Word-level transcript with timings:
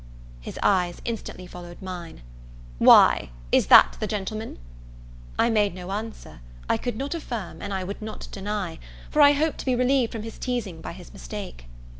His 0.39 0.57
eyes 0.63 0.99
instantly 1.05 1.45
followed 1.45 1.79
mine; 1.79 2.23
"Why, 2.79 3.29
is 3.51 3.67
that 3.67 3.97
the 3.99 4.07
gentleman?" 4.07 4.57
I 5.37 5.51
made 5.51 5.75
no 5.75 5.91
answer; 5.91 6.41
I 6.67 6.77
could 6.77 6.95
not 6.97 7.13
affirm, 7.13 7.61
and 7.61 7.71
I 7.71 7.83
would 7.83 8.01
not 8.01 8.27
deny: 8.31 8.79
for 9.11 9.21
I 9.21 9.33
hoped 9.33 9.59
to 9.59 9.65
be 9.67 9.75
relieved 9.75 10.11
from 10.11 10.23
his 10.23 10.39
teasing 10.39 10.81
by 10.81 10.93
his 10.93 11.13
mistake. 11.13 11.65